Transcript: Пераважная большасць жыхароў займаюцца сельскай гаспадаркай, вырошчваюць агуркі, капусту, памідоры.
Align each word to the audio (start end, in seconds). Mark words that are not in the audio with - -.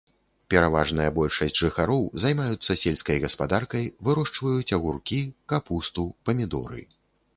Пераважная 0.51 1.09
большасць 1.17 1.59
жыхароў 1.65 2.01
займаюцца 2.23 2.77
сельскай 2.85 3.17
гаспадаркай, 3.27 3.85
вырошчваюць 4.07 4.73
агуркі, 4.81 5.21
капусту, 5.55 6.11
памідоры. 6.29 6.81